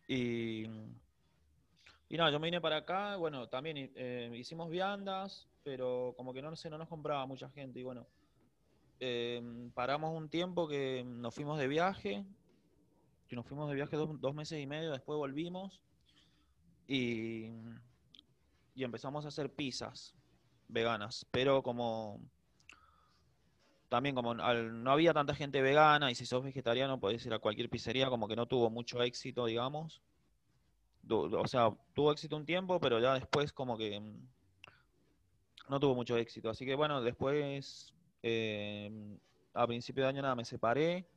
Y, 0.07 0.65
y 2.09 2.17
nada, 2.17 2.31
yo 2.31 2.39
me 2.39 2.47
vine 2.47 2.61
para 2.61 2.77
acá, 2.77 3.15
bueno, 3.15 3.47
también 3.47 3.91
eh, 3.95 4.31
hicimos 4.35 4.69
viandas, 4.69 5.47
pero 5.63 6.13
como 6.17 6.33
que 6.33 6.41
no 6.41 6.55
sé, 6.55 6.69
no 6.69 6.77
nos 6.77 6.87
compraba 6.87 7.25
mucha 7.25 7.49
gente. 7.49 7.79
Y 7.79 7.83
bueno, 7.83 8.07
eh, 8.99 9.69
paramos 9.73 10.15
un 10.15 10.29
tiempo 10.29 10.67
que 10.67 11.03
nos 11.05 11.33
fuimos 11.33 11.59
de 11.59 11.67
viaje, 11.67 12.25
que 13.29 13.35
nos 13.35 13.45
fuimos 13.45 13.69
de 13.69 13.75
viaje 13.75 13.95
dos, 13.95 14.35
meses 14.35 14.59
y 14.59 14.65
medio, 14.65 14.91
después 14.91 15.15
volvimos 15.15 15.79
y, 16.87 17.51
empezamos 18.75 19.25
a 19.25 19.27
hacer 19.27 19.53
pizzas 19.53 20.15
veganas, 20.67 21.25
pero 21.31 21.61
como 21.61 22.19
también 23.87 24.15
como 24.15 24.31
al- 24.31 24.83
no 24.83 24.91
había 24.91 25.13
tanta 25.13 25.35
gente 25.35 25.61
vegana 25.61 26.09
y 26.09 26.15
si 26.15 26.25
sos 26.25 26.43
vegetariano 26.43 26.99
podés 26.99 27.25
ir 27.25 27.33
a 27.33 27.39
cualquier 27.39 27.69
pizzería, 27.69 28.09
como 28.09 28.27
que 28.27 28.35
no 28.35 28.47
tuvo 28.47 28.69
mucho 28.69 29.01
éxito, 29.03 29.45
digamos. 29.45 30.01
O 31.09 31.47
sea, 31.47 31.71
tuvo 31.93 32.11
éxito 32.11 32.35
un 32.35 32.45
tiempo, 32.45 32.79
pero 32.79 32.99
ya 32.99 33.15
después 33.15 33.51
como 33.51 33.77
que 33.77 33.99
mm, 33.99 34.27
no 35.69 35.79
tuvo 35.79 35.95
mucho 35.95 36.17
éxito. 36.17 36.49
Así 36.49 36.65
que 36.65 36.75
bueno, 36.75 37.01
después 37.01 37.93
eh, 38.21 39.17
a 39.53 39.67
principio 39.67 40.03
de 40.03 40.09
año 40.09 40.21
nada, 40.21 40.35
me 40.35 40.45
separé 40.45 41.09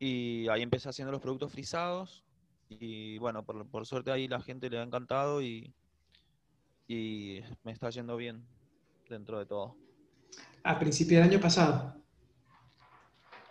y 0.00 0.48
ahí 0.48 0.62
empecé 0.62 0.88
haciendo 0.88 1.12
los 1.12 1.20
productos 1.20 1.52
frisados 1.52 2.24
y 2.70 3.18
bueno, 3.18 3.44
por, 3.44 3.68
por 3.68 3.86
suerte 3.86 4.10
ahí 4.10 4.26
la 4.26 4.40
gente 4.40 4.70
le 4.70 4.78
ha 4.78 4.82
encantado 4.82 5.42
y, 5.42 5.74
y 6.88 7.40
me 7.62 7.72
está 7.72 7.90
yendo 7.90 8.16
bien 8.16 8.44
dentro 9.08 9.38
de 9.38 9.46
todo. 9.46 9.76
A 10.64 10.78
principio 10.78 11.18
del 11.20 11.28
año 11.28 11.40
pasado. 11.40 11.94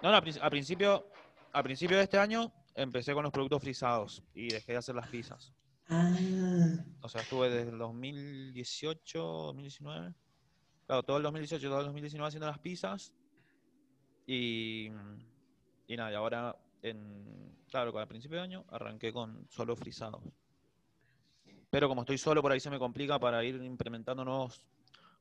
No, 0.02 0.10
no, 0.12 0.18
a, 0.18 0.22
prin- 0.22 0.40
a 0.42 0.50
principio, 0.50 1.06
a 1.54 1.62
principio 1.62 1.98
de 1.98 2.04
este 2.04 2.18
año 2.18 2.52
empecé 2.76 3.14
con 3.14 3.24
los 3.24 3.32
productos 3.32 3.62
frisados 3.62 4.24
y 4.34 4.48
dejé 4.50 4.72
de 4.72 4.78
hacer 4.80 4.96
las 4.96 5.08
pizzas. 5.10 5.54
Ah, 5.90 6.16
O 7.02 7.10
sea, 7.10 7.22
estuve 7.22 7.50
desde 7.50 7.72
el 7.72 7.78
2018, 7.78 9.20
2019. 9.20 10.14
Claro, 10.88 11.04
todo 11.04 11.18
el 11.18 11.24
2018, 11.24 11.68
todo 11.68 11.80
el 11.80 11.86
2019 11.88 12.28
haciendo 12.28 12.48
las 12.48 12.60
pizzas. 12.60 13.14
Y, 14.26 14.90
y 15.90 15.98
nada, 15.98 16.12
y 16.12 16.16
ahora, 16.16 16.56
en, 16.84 17.58
claro, 17.68 17.98
al 17.98 18.08
principio 18.08 18.38
de 18.38 18.44
año 18.44 18.64
arranqué 18.70 19.12
con 19.12 19.46
solo 19.50 19.76
frisados. 19.76 20.22
Pero 21.72 21.88
como 21.88 22.02
estoy 22.02 22.20
solo, 22.20 22.42
por 22.44 22.52
ahí 22.52 22.60
se 22.60 22.70
me 22.70 22.78
complica 22.78 23.20
para 23.20 23.44
ir 23.44 23.56
implementando 23.56 24.24
nuevos, 24.24 24.62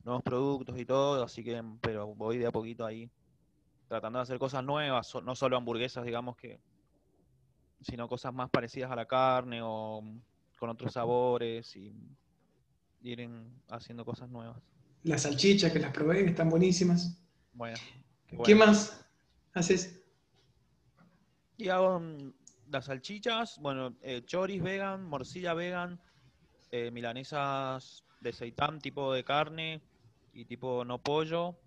nuevos 0.05 0.23
productos 0.23 0.79
y 0.79 0.85
todo. 0.85 1.25
Así 1.25 1.43
que, 1.43 1.63
pero 1.81 2.15
voy 2.15 2.37
de 2.37 2.47
a 2.47 2.53
poquito 2.53 2.85
ahí, 2.85 3.11
tratando 3.89 4.19
de 4.19 4.25
hacer 4.25 4.39
cosas 4.39 4.63
nuevas, 4.63 5.11
no 5.25 5.35
solo 5.35 5.57
hamburguesas, 5.57 6.05
digamos 6.05 6.37
que, 6.37 6.61
sino 7.81 8.07
cosas 8.07 8.35
más 8.35 8.51
parecidas 8.51 8.91
a 8.91 8.97
la 8.97 9.07
carne 9.07 9.61
o 9.63 10.03
con 10.59 10.69
otros 10.69 10.93
sabores 10.93 11.75
y 11.77 11.95
ir 13.01 13.21
en- 13.21 13.63
haciendo 13.69 14.05
cosas 14.05 14.29
nuevas. 14.29 14.59
las 15.05 15.23
salchichas 15.23 15.73
que 15.73 15.79
las 15.79 15.93
probé, 15.93 16.25
que 16.25 16.31
están 16.31 16.51
buenísimas. 16.51 17.25
Bueno, 17.55 17.79
qué 18.27 18.37
¿Qué 18.37 18.55
bueno. 18.55 18.67
más 18.67 19.07
haces? 19.55 19.98
Y 21.59 21.69
hago 21.71 22.01
mm, 22.01 22.33
las 22.71 22.87
salchichas, 22.87 23.59
bueno, 23.61 23.97
eh, 24.03 24.23
choris 24.25 24.63
vegan, 24.63 25.05
morcilla 25.05 25.55
vegan, 25.55 26.01
eh, 26.71 26.91
milanesas 26.93 28.05
de 28.21 28.33
seitán 28.33 28.81
tipo 28.81 29.13
de 29.13 29.25
carne 29.25 29.83
y 30.33 30.47
tipo 30.47 30.85
no 30.85 31.03
pollo. 31.03 31.59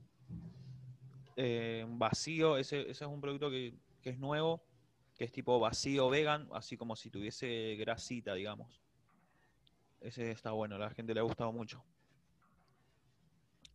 eh, 1.36 1.86
vacío, 1.90 2.58
ese, 2.58 2.82
ese 2.82 2.92
es 3.06 3.10
un 3.10 3.22
producto 3.22 3.50
que, 3.50 3.74
que 4.02 4.12
es 4.12 4.20
nuevo, 4.20 4.64
que 5.18 5.26
es 5.26 5.32
tipo 5.32 5.60
vacío 5.60 6.10
vegan, 6.10 6.48
así 6.54 6.78
como 6.78 6.96
si 6.96 7.10
tuviese 7.10 7.76
grasita, 7.78 8.34
digamos. 8.36 8.82
Ese 10.02 10.32
está 10.32 10.52
bueno, 10.52 10.76
a 10.76 10.80
la 10.80 10.90
gente 10.92 11.14
le 11.14 11.20
ha 11.20 11.24
gustado 11.24 11.52
mucho. 11.52 11.86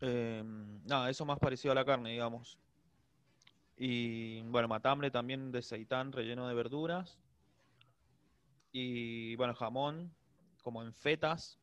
Eh, 0.01 0.43
nada, 0.85 1.11
eso 1.11 1.25
más 1.25 1.39
parecido 1.39 1.73
a 1.73 1.75
la 1.75 1.85
carne, 1.85 2.11
digamos. 2.11 2.59
Y 3.77 4.41
bueno, 4.43 4.69
matambre 4.69 5.11
también 5.11 5.53
de 5.53 5.63
seitán 5.63 6.13
relleno 6.13 6.49
de 6.49 6.55
verduras. 6.55 7.19
Y 8.73 9.37
bueno, 9.37 9.55
jamón, 9.55 10.15
como 10.63 10.83
en 10.83 10.93
fetas. 10.93 11.59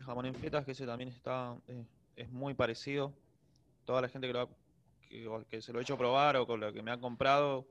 Jamón 0.00 0.26
en 0.26 0.34
fetas, 0.34 0.64
que 0.64 0.72
ese 0.72 0.86
también 0.86 1.08
está, 1.08 1.56
eh, 1.68 1.84
es 2.16 2.30
muy 2.30 2.54
parecido. 2.54 3.14
Toda 3.84 4.02
la 4.02 4.08
gente 4.08 4.26
que 4.26 4.32
lo 4.32 4.40
ha, 4.42 4.48
que, 5.48 5.62
se 5.62 5.72
lo 5.72 5.78
he 5.78 5.82
hecho 5.82 5.96
probar 5.96 6.36
o 6.36 6.46
con 6.46 6.60
lo 6.60 6.72
que 6.72 6.82
me 6.82 6.90
han 6.90 7.00
comprado, 7.00 7.66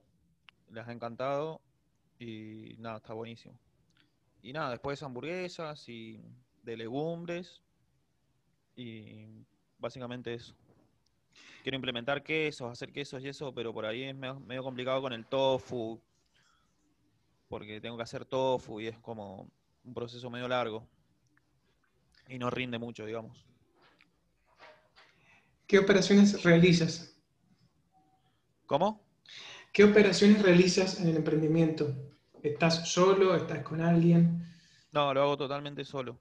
les 0.71 0.87
ha 0.87 0.91
encantado 0.91 1.61
y 2.19 2.75
nada, 2.79 2.97
está 2.97 3.13
buenísimo. 3.13 3.59
Y 4.41 4.53
nada, 4.53 4.71
después 4.71 5.01
hamburguesas 5.03 5.87
y 5.89 6.21
de 6.63 6.77
legumbres 6.77 7.61
y 8.75 9.45
básicamente 9.77 10.33
eso. 10.33 10.55
Quiero 11.65 11.77
implementar 11.77 12.21
quesos, 12.21 12.71
hacer 12.71 12.93
quesos 12.93 13.23
y 13.23 13.27
eso, 13.27 13.51
pero 13.51 13.73
por 13.73 13.87
ahí 13.87 14.03
es 14.03 14.15
medio 14.15 14.61
complicado 14.61 15.01
con 15.01 15.11
el 15.13 15.25
tofu, 15.25 15.99
porque 17.47 17.81
tengo 17.81 17.97
que 17.97 18.03
hacer 18.03 18.23
tofu 18.23 18.79
y 18.81 18.85
es 18.85 18.99
como 18.99 19.49
un 19.83 19.93
proceso 19.95 20.29
medio 20.29 20.47
largo 20.47 20.87
y 22.27 22.37
no 22.37 22.51
rinde 22.51 22.77
mucho, 22.77 23.03
digamos. 23.03 23.47
¿Qué 25.65 25.79
operaciones 25.79 26.43
realizas? 26.43 27.19
¿Cómo? 28.67 29.03
¿Qué 29.73 29.85
operaciones 29.85 30.43
realizas 30.43 30.99
en 31.01 31.07
el 31.07 31.15
emprendimiento? 31.15 31.95
¿Estás 32.43 32.87
solo? 32.87 33.35
¿Estás 33.35 33.63
con 33.63 33.81
alguien? 33.81 34.55
No, 34.91 35.11
lo 35.15 35.23
hago 35.23 35.35
totalmente 35.35 35.83
solo. 35.83 36.19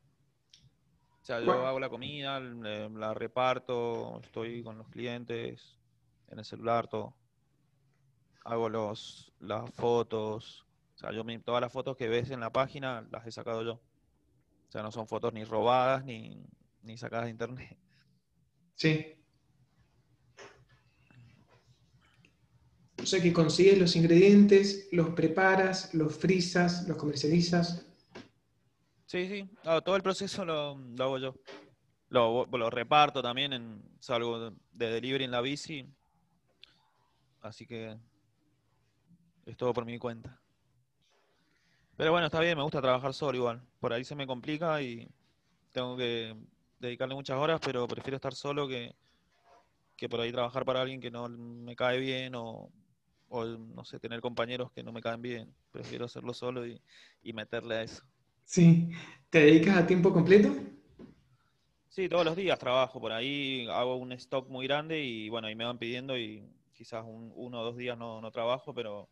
O 1.24 1.26
sea, 1.26 1.40
yo 1.40 1.66
hago 1.66 1.80
la 1.80 1.88
comida, 1.88 2.38
la 2.38 3.14
reparto, 3.14 4.20
estoy 4.22 4.62
con 4.62 4.76
los 4.76 4.90
clientes, 4.90 5.78
en 6.28 6.38
el 6.38 6.44
celular, 6.44 6.86
todo. 6.86 7.16
Hago 8.44 8.68
los, 8.68 9.32
las 9.40 9.70
fotos. 9.70 10.66
O 10.94 10.98
sea, 10.98 11.12
yo 11.12 11.24
todas 11.40 11.62
las 11.62 11.72
fotos 11.72 11.96
que 11.96 12.08
ves 12.08 12.30
en 12.30 12.40
la 12.40 12.52
página 12.52 13.08
las 13.10 13.26
he 13.26 13.32
sacado 13.32 13.62
yo. 13.62 13.72
O 13.72 14.70
sea, 14.70 14.82
no 14.82 14.92
son 14.92 15.06
fotos 15.06 15.32
ni 15.32 15.44
robadas 15.44 16.04
ni, 16.04 16.44
ni 16.82 16.98
sacadas 16.98 17.24
de 17.24 17.30
internet. 17.30 17.78
Sí. 18.74 19.14
O 23.02 23.06
sea 23.06 23.22
que 23.22 23.32
consigues 23.32 23.78
los 23.78 23.96
ingredientes, 23.96 24.88
los 24.92 25.08
preparas, 25.14 25.94
los 25.94 26.14
frisas, 26.14 26.86
los 26.86 26.98
comercializas. 26.98 27.93
Sí, 29.14 29.28
sí, 29.28 29.48
todo 29.84 29.94
el 29.94 30.02
proceso 30.02 30.44
lo, 30.44 30.76
hago 30.98 31.18
yo. 31.18 31.34
Lo, 32.08 32.68
reparto 32.68 33.22
también, 33.22 33.52
en, 33.52 33.80
salgo 34.00 34.50
de 34.50 34.90
delivery 34.90 35.22
en 35.22 35.30
la 35.30 35.40
bici. 35.40 35.86
Así 37.40 37.64
que 37.64 37.96
es 39.46 39.56
todo 39.56 39.72
por 39.72 39.84
mi 39.84 40.00
cuenta. 40.00 40.40
Pero 41.96 42.10
bueno, 42.10 42.26
está 42.26 42.40
bien, 42.40 42.58
me 42.58 42.64
gusta 42.64 42.82
trabajar 42.82 43.14
solo 43.14 43.38
igual. 43.38 43.62
Por 43.78 43.92
ahí 43.92 44.04
se 44.04 44.16
me 44.16 44.26
complica 44.26 44.82
y 44.82 45.08
tengo 45.70 45.96
que 45.96 46.34
dedicarle 46.80 47.14
muchas 47.14 47.38
horas, 47.38 47.60
pero 47.64 47.86
prefiero 47.86 48.16
estar 48.16 48.34
solo 48.34 48.66
que, 48.66 48.96
que 49.96 50.08
por 50.08 50.18
ahí 50.18 50.32
trabajar 50.32 50.64
para 50.64 50.80
alguien 50.82 51.00
que 51.00 51.12
no 51.12 51.28
me 51.28 51.76
cae 51.76 52.00
bien 52.00 52.34
o, 52.34 52.68
o 53.28 53.44
no 53.44 53.84
sé, 53.84 54.00
tener 54.00 54.20
compañeros 54.20 54.72
que 54.72 54.82
no 54.82 54.90
me 54.90 55.00
caen 55.00 55.22
bien. 55.22 55.54
Prefiero 55.70 56.06
hacerlo 56.06 56.34
solo 56.34 56.66
y, 56.66 56.82
meterle 57.32 57.76
a 57.76 57.82
eso. 57.82 58.04
Sí. 58.44 58.90
¿Te 59.30 59.40
dedicas 59.40 59.76
a 59.76 59.86
tiempo 59.86 60.12
completo? 60.12 60.54
Sí, 61.88 62.08
todos 62.08 62.24
los 62.24 62.36
días 62.36 62.58
trabajo 62.58 63.00
por 63.00 63.12
ahí, 63.12 63.66
hago 63.70 63.96
un 63.96 64.12
stock 64.12 64.48
muy 64.48 64.66
grande 64.66 65.02
y 65.02 65.28
bueno, 65.28 65.46
ahí 65.46 65.54
me 65.54 65.64
van 65.64 65.78
pidiendo 65.78 66.18
y 66.18 66.44
quizás 66.72 67.04
uno 67.06 67.60
o 67.60 67.64
dos 67.64 67.76
días 67.76 67.96
no, 67.96 68.30
trabajo, 68.32 68.74
pero 68.74 69.08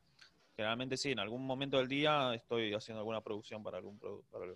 generalmente 0.56 0.96
sí, 0.96 1.12
en 1.12 1.20
algún 1.20 1.46
momento 1.46 1.78
del 1.78 1.88
día 1.88 2.34
estoy 2.34 2.74
haciendo 2.74 3.00
alguna 3.00 3.20
producción 3.20 3.62
para 3.62 3.78
algún, 3.78 3.98
para, 4.30 4.46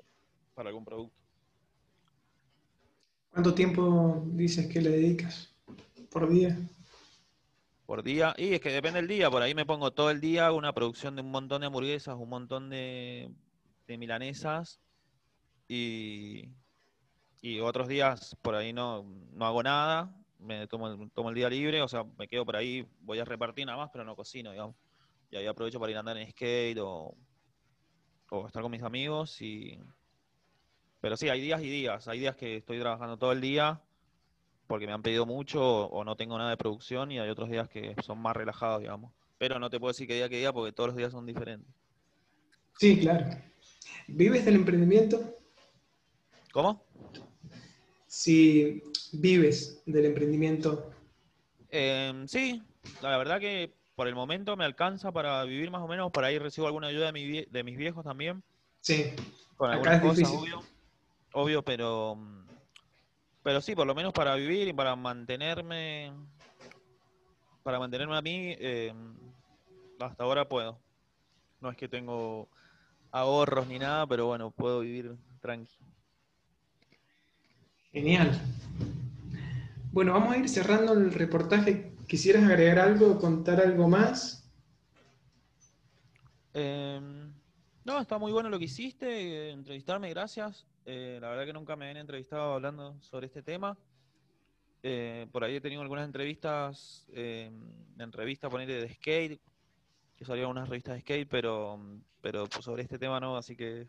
para 0.54 0.68
algún 0.68 0.84
producto. 0.84 1.16
¿Cuánto 3.30 3.54
tiempo 3.54 4.24
dices 4.26 4.66
que 4.66 4.80
le 4.80 4.90
dedicas 4.90 5.54
por 6.10 6.28
día? 6.28 6.58
por 7.86 8.02
día. 8.02 8.34
Y 8.36 8.54
es 8.54 8.60
que 8.60 8.70
depende 8.70 8.98
del 9.00 9.08
día, 9.08 9.30
por 9.30 9.42
ahí 9.42 9.54
me 9.54 9.64
pongo 9.64 9.92
todo 9.92 10.10
el 10.10 10.20
día 10.20 10.52
una 10.52 10.72
producción 10.72 11.14
de 11.14 11.22
un 11.22 11.30
montón 11.30 11.60
de 11.60 11.68
hamburguesas, 11.68 12.16
un 12.18 12.28
montón 12.28 12.68
de, 12.68 13.30
milanesas 13.88 14.80
y, 15.68 16.48
y 17.40 17.60
otros 17.60 17.88
días 17.88 18.36
por 18.42 18.54
ahí 18.54 18.72
no, 18.72 19.04
no 19.32 19.46
hago 19.46 19.62
nada, 19.62 20.14
me 20.38 20.66
tomo, 20.66 21.08
tomo, 21.10 21.30
el 21.30 21.34
día 21.34 21.48
libre, 21.48 21.82
o 21.82 21.88
sea, 21.88 22.04
me 22.18 22.28
quedo 22.28 22.44
por 22.44 22.56
ahí, 22.56 22.86
voy 23.00 23.18
a 23.18 23.24
repartir 23.24 23.66
nada 23.66 23.78
más, 23.78 23.90
pero 23.92 24.04
no 24.04 24.16
cocino, 24.16 24.50
digamos. 24.50 24.76
Y 25.30 25.36
ahí 25.36 25.46
aprovecho 25.46 25.80
para 25.80 25.90
ir 25.90 25.96
a 25.96 26.00
andar 26.00 26.16
en 26.16 26.30
skate 26.30 26.78
o, 26.80 27.14
o 28.30 28.46
estar 28.46 28.62
con 28.62 28.70
mis 28.70 28.82
amigos 28.82 29.40
y... 29.42 29.78
Pero 31.00 31.16
sí, 31.16 31.28
hay 31.28 31.40
días 31.40 31.60
y 31.62 31.68
días. 31.68 32.08
Hay 32.08 32.18
días 32.18 32.36
que 32.36 32.56
estoy 32.56 32.80
trabajando 32.80 33.16
todo 33.16 33.32
el 33.32 33.40
día 33.40 33.80
porque 34.66 34.86
me 34.86 34.92
han 34.92 35.02
pedido 35.02 35.26
mucho 35.26 35.86
o, 35.86 36.04
no 36.04 36.16
tengo 36.16 36.36
nada 36.38 36.50
de 36.50 36.56
producción 36.56 37.12
y 37.12 37.18
hay 37.18 37.28
otros 37.28 37.48
días 37.48 37.68
que 37.68 37.94
son 38.04 38.18
más 38.18 38.36
relajados, 38.36 38.80
digamos. 38.80 39.12
Pero 39.38 39.58
no 39.58 39.70
te 39.70 39.78
puedo 39.78 39.92
decir 39.92 40.06
qué 40.06 40.14
día 40.14 40.28
que 40.28 40.38
día 40.38 40.52
porque 40.52 40.72
todos 40.72 40.88
los 40.88 40.96
días 40.96 41.12
son 41.12 41.26
diferentes. 41.26 41.68
Sí, 42.78 42.98
claro. 42.98 43.26
¿Vives 44.08 44.44
del 44.44 44.56
emprendimiento? 44.56 45.36
¿Cómo? 46.52 46.84
Si 48.06 48.82
vives 49.12 49.82
del 49.86 50.06
emprendimiento. 50.06 50.90
Em, 51.70 52.26
sí, 52.26 52.62
la 53.02 53.18
verdad 53.18 53.40
que 53.40 53.74
por 53.94 54.08
el 54.08 54.14
momento 54.14 54.56
me 54.56 54.64
alcanza 54.64 55.12
para 55.12 55.44
vivir 55.44 55.70
más 55.70 55.82
o 55.82 55.88
menos. 55.88 56.10
Por 56.12 56.24
ahí 56.24 56.38
recibo 56.38 56.66
alguna 56.66 56.88
ayuda 56.88 57.12
de, 57.12 57.48
de 57.50 57.64
mis 57.64 57.76
viejos 57.76 58.04
también. 58.04 58.42
Sí. 58.80 59.12
Con 59.56 59.70
algunas 59.70 60.00
cosas, 60.00 60.30
obvio. 60.30 60.62
Obvio, 61.32 61.62
pero 61.62 62.16
pero 63.46 63.60
sí, 63.60 63.76
por 63.76 63.86
lo 63.86 63.94
menos 63.94 64.12
para 64.12 64.34
vivir 64.34 64.66
y 64.66 64.72
para 64.72 64.96
mantenerme, 64.96 66.12
para 67.62 67.78
mantenerme 67.78 68.16
a 68.16 68.20
mí, 68.20 68.56
eh, 68.58 68.92
hasta 70.00 70.24
ahora 70.24 70.48
puedo. 70.48 70.80
No 71.60 71.70
es 71.70 71.76
que 71.76 71.86
tengo 71.86 72.48
ahorros 73.20 73.66
ni 73.66 73.78
nada, 73.78 74.06
pero 74.06 74.26
bueno, 74.26 74.50
puedo 74.50 74.80
vivir 74.80 75.16
tranquilo. 75.40 75.90
Genial. 77.92 78.30
Bueno, 79.92 80.12
vamos 80.12 80.34
a 80.34 80.38
ir 80.38 80.48
cerrando 80.48 80.92
el 80.92 81.12
reportaje. 81.12 81.94
¿Quisieras 82.06 82.44
agregar 82.44 82.78
algo, 82.78 83.18
contar 83.18 83.60
algo 83.60 83.88
más? 83.88 84.46
Em, 86.52 87.32
no, 87.84 88.00
está 88.00 88.18
muy 88.18 88.32
bueno 88.32 88.50
lo 88.50 88.58
que 88.58 88.66
hiciste, 88.66 89.50
entrevistarme, 89.50 90.10
gracias. 90.10 90.66
Eh, 90.84 91.18
la 91.20 91.30
verdad 91.30 91.46
que 91.46 91.52
nunca 91.52 91.74
me 91.74 91.86
habían 91.86 92.02
entrevistado 92.02 92.54
hablando 92.54 93.00
sobre 93.00 93.26
este 93.26 93.42
tema. 93.42 93.76
Eh, 94.82 95.26
por 95.32 95.42
ahí 95.42 95.56
he 95.56 95.60
tenido 95.60 95.82
algunas 95.82 96.04
entrevistas, 96.04 97.06
eh, 97.12 97.50
en 97.98 98.12
revistas 98.12 98.52
de 98.52 98.94
skate, 98.94 99.40
que 100.16 100.24
salieron 100.24 100.52
unas 100.52 100.68
revistas 100.68 100.94
de 100.94 101.00
skate, 101.00 101.28
pero, 101.28 101.80
pero 102.26 102.44
sobre 102.60 102.82
este 102.82 102.98
tema 102.98 103.20
no, 103.20 103.36
así 103.36 103.54
que 103.54 103.86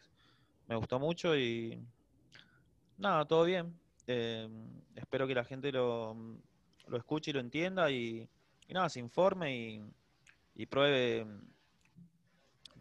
me 0.67 0.76
gustó 0.76 1.00
mucho 1.00 1.36
y 1.36 1.84
nada, 2.95 3.26
todo 3.26 3.43
bien. 3.45 3.73
Eh, 4.06 4.47
espero 4.95 5.26
que 5.26 5.34
la 5.34 5.43
gente 5.43 5.71
lo, 5.71 6.15
lo, 6.86 6.97
escuche 6.97 7.32
y 7.32 7.34
lo 7.34 7.39
entienda 7.39 7.89
y, 7.89 8.30
nada, 8.69 8.89
se 8.89 9.00
informe 9.00 9.58
y, 9.58 9.82
y 10.54 10.67
pruebe 10.67 11.26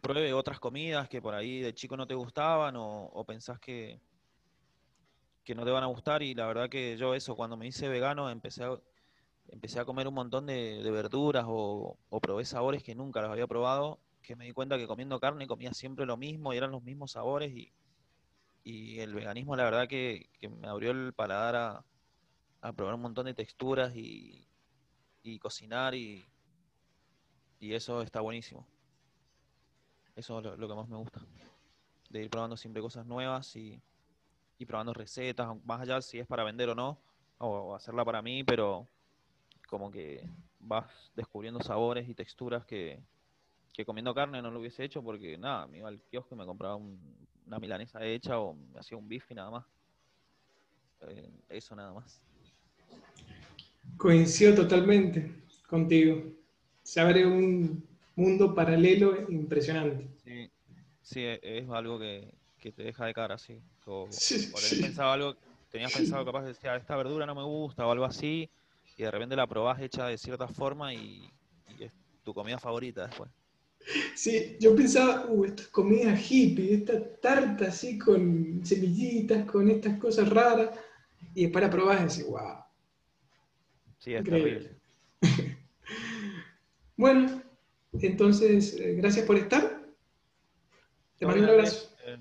pruebe 0.02 0.34
otras 0.34 0.60
comidas 0.60 1.08
que 1.08 1.22
por 1.22 1.32
ahí 1.32 1.60
de 1.60 1.72
chico 1.72 1.96
no 1.96 2.06
te 2.06 2.14
gustaban 2.14 2.74
o, 2.76 3.24
pensás 3.26 3.58
que, 3.58 3.98
que 5.42 5.54
no 5.54 5.64
te 5.64 5.70
van 5.70 5.84
a 5.84 5.86
gustar 5.86 6.22
y 6.22 6.34
la 6.34 6.46
verdad 6.46 6.68
que 6.68 6.98
yo 6.98 7.14
eso, 7.14 7.34
cuando 7.34 7.56
me 7.56 7.66
hice 7.66 7.88
vegano 7.88 8.28
empecé 8.28 8.62
a, 8.62 8.78
empecé 9.48 9.80
a 9.80 9.86
comer 9.86 10.06
un 10.06 10.14
montón 10.14 10.44
de, 10.44 10.82
verduras 10.90 11.46
o, 11.48 11.96
probé 12.20 12.44
sabores 12.44 12.82
que 12.82 12.94
nunca 12.94 13.22
los 13.22 13.30
había 13.30 13.46
probado, 13.46 13.98
que 14.26 14.36
me 14.36 14.44
di 14.44 14.52
cuenta 14.52 14.76
que 14.76 14.88
comiendo 14.88 15.20
carne 15.20 15.46
comía 15.46 15.72
siempre 15.72 16.04
lo 16.04 16.16
mismo 16.16 16.52
y 16.52 16.56
eran 16.56 16.72
los 16.72 16.82
mismos 16.82 17.12
sabores 17.12 17.52
y, 17.52 17.72
el 18.98 19.14
veganismo 19.14 19.54
la 19.54 19.62
verdad 19.62 19.86
que, 19.86 20.28
me 20.60 20.66
abrió 20.66 20.90
el 20.90 21.12
paladar 21.12 21.54
a, 21.54 21.84
a, 22.60 22.72
probar 22.72 22.96
un 22.96 23.02
montón 23.02 23.26
de 23.26 23.34
texturas 23.34 23.94
y, 23.94 24.48
cocinar 25.40 25.94
y, 25.94 26.26
y 27.60 27.74
eso 27.74 28.02
está 28.02 28.20
buenísimo. 28.20 28.66
Eso 30.16 30.38
es 30.38 30.58
lo, 30.58 30.68
que 30.68 30.74
más 30.74 30.88
me 30.88 30.96
gusta. 30.96 31.20
De 32.10 32.22
ir 32.22 32.30
probando 32.30 32.56
siempre 32.56 32.82
cosas 32.82 33.06
nuevas 33.06 33.54
y, 33.54 33.80
probando 34.66 34.94
recetas, 34.94 35.48
más 35.64 35.82
allá 35.82 36.00
si 36.00 36.18
es 36.18 36.26
para 36.26 36.42
vender 36.42 36.70
o 36.70 36.74
no, 36.74 36.98
o, 37.38 37.74
hacerla 37.76 38.04
para 38.04 38.22
mí, 38.22 38.42
pero 38.42 38.88
como 39.68 39.92
que 39.92 40.28
vas 40.58 41.12
descubriendo 41.14 41.60
sabores 41.60 42.08
y 42.08 42.14
texturas 42.14 42.64
que, 42.66 43.00
comiendo 43.84 44.14
carne 44.14 44.40
no 44.40 44.50
lo 44.50 44.60
hubiese 44.60 44.84
hecho 44.84 45.02
porque 45.02 45.36
nada, 45.36 45.66
me 45.66 45.78
iba 45.78 45.88
al 45.88 46.00
kiosco 46.00 46.34
y 46.34 46.38
me 46.38 46.46
compraba 46.46 46.76
una 46.76 47.58
milanesa 47.58 48.04
hecha 48.04 48.38
o 48.38 48.54
me 48.54 48.80
hacía 48.80 48.96
un 48.96 49.08
bife 49.08 49.34
nada 49.34 49.50
más. 49.50 49.64
Eh, 51.02 51.30
eso 51.50 51.76
nada 51.76 51.92
más. 51.92 52.22
Coincido 53.96 54.54
totalmente 54.54 55.30
contigo. 55.68 56.22
Se 56.82 57.00
abre 57.00 57.26
un, 57.26 57.86
mundo 58.16 58.54
paralelo 58.54 59.30
impresionante. 59.30 60.08
Sí, 60.24 60.50
sí 61.02 61.22
es 61.24 61.68
algo 61.70 61.98
que, 61.98 62.32
te 62.58 62.82
deja 62.82 63.06
de 63.06 63.14
cara, 63.14 63.38
sí. 63.38 63.60
O, 63.84 64.08
sí, 64.10 64.50
pensado 64.80 65.12
algo, 65.12 65.36
tenías 65.70 65.92
pensado 65.92 66.24
capaz 66.24 66.42
de 66.42 66.48
decir, 66.48 66.68
ah, 66.68 66.76
esta 66.76 66.96
verdura 66.96 67.26
no 67.26 67.34
me 67.36 67.44
gusta 67.44 67.86
o 67.86 67.92
algo 67.92 68.04
así, 68.04 68.50
y 68.96 69.02
de 69.04 69.10
repente 69.10 69.36
la 69.36 69.46
probás 69.46 69.80
hecha 69.80 70.06
de 70.06 70.18
cierta 70.18 70.48
forma 70.48 70.92
y, 70.92 71.30
y 71.68 71.84
es 71.84 71.92
tu 72.24 72.34
comida 72.34 72.58
favorita 72.58 73.06
después. 73.06 73.30
Sí, 74.14 74.56
yo 74.58 74.74
pensaba, 74.74 75.26
uh, 75.26 75.44
esta 75.44 75.62
es 75.62 75.68
comida 75.68 76.18
hippie, 76.18 76.74
esta 76.74 77.20
tarta 77.20 77.66
así 77.66 77.98
con 77.98 78.60
semillitas, 78.64 79.44
con 79.44 79.70
estas 79.70 79.98
cosas 79.98 80.28
raras, 80.28 80.70
y 81.34 81.42
después 81.44 81.62
la 81.64 81.70
probás 81.70 82.00
y 82.00 82.18
decís, 82.18 82.26
wow. 82.30 82.64
Sí, 83.98 84.14
es 84.14 84.20
Increíble. 84.20 84.78
terrible. 85.20 85.56
Bueno, 86.98 87.42
entonces, 87.92 88.74
eh, 88.80 88.94
gracias 88.94 89.26
por 89.26 89.36
estar. 89.36 89.86
Te 91.18 91.26
mando 91.26 91.44
un 91.44 91.50
abrazo. 91.50 91.94
Eh, 92.06 92.18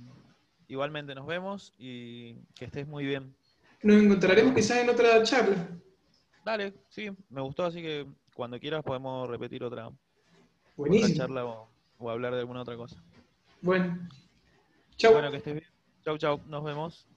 igualmente 0.68 1.16
nos 1.16 1.26
vemos 1.26 1.74
y 1.78 2.36
que 2.56 2.66
estés 2.66 2.86
muy 2.86 3.06
bien. 3.06 3.34
Nos 3.84 4.04
encontraremos 4.04 4.54
quizás 4.54 4.80
en 4.80 4.90
otra 4.90 5.24
charla. 5.24 5.70
Dale, 6.44 6.74
sí, 6.90 7.10
me 7.30 7.42
gustó, 7.42 7.64
así 7.64 7.82
que 7.82 8.06
cuando 8.34 8.60
quieras 8.60 8.84
podemos 8.84 9.30
repetir 9.30 9.64
otra, 9.64 9.90
otra 10.76 10.90
Buenísimo. 10.90 11.16
charla 11.18 11.46
o, 11.46 11.70
o 11.98 12.10
hablar 12.10 12.34
de 12.34 12.40
alguna 12.42 12.62
otra 12.62 12.76
cosa. 12.76 13.02
Bueno, 13.62 14.08
chau. 14.98 15.14
Bueno, 15.14 15.32
que 15.32 15.38
estés 15.38 15.54
bien. 15.56 15.68
Chau, 16.04 16.18
chau, 16.18 16.42
nos 16.48 16.64
vemos. 16.64 17.08